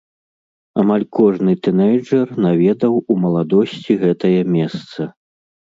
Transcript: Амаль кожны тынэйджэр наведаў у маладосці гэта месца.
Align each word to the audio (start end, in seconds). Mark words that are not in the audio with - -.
Амаль 0.83 1.05
кожны 1.17 1.51
тынэйджэр 1.67 2.27
наведаў 2.47 2.93
у 3.11 3.21
маладосці 3.27 4.01
гэта 4.07 4.25
месца. 4.59 4.99